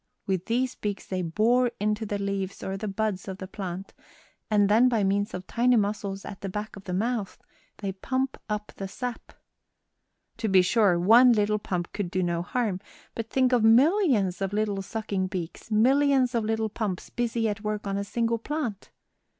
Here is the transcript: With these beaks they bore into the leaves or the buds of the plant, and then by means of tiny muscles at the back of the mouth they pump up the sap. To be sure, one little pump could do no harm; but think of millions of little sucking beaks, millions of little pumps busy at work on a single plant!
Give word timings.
With 0.25 0.47
these 0.47 0.73
beaks 0.73 1.05
they 1.05 1.21
bore 1.21 1.69
into 1.79 2.07
the 2.07 2.17
leaves 2.17 2.63
or 2.63 2.75
the 2.75 2.87
buds 2.87 3.27
of 3.27 3.37
the 3.37 3.47
plant, 3.47 3.93
and 4.49 4.67
then 4.67 4.89
by 4.89 5.03
means 5.03 5.31
of 5.35 5.45
tiny 5.45 5.75
muscles 5.75 6.25
at 6.25 6.41
the 6.41 6.49
back 6.49 6.75
of 6.75 6.85
the 6.85 6.93
mouth 6.95 7.37
they 7.77 7.91
pump 7.91 8.39
up 8.49 8.71
the 8.77 8.87
sap. 8.87 9.31
To 10.37 10.47
be 10.47 10.63
sure, 10.63 10.99
one 10.99 11.33
little 11.33 11.59
pump 11.59 11.93
could 11.93 12.09
do 12.09 12.23
no 12.23 12.41
harm; 12.41 12.79
but 13.13 13.29
think 13.29 13.53
of 13.53 13.63
millions 13.63 14.41
of 14.41 14.53
little 14.53 14.81
sucking 14.81 15.27
beaks, 15.27 15.69
millions 15.69 16.33
of 16.33 16.43
little 16.45 16.69
pumps 16.69 17.11
busy 17.11 17.47
at 17.47 17.61
work 17.63 17.85
on 17.85 17.95
a 17.95 18.03
single 18.03 18.39
plant! 18.39 18.89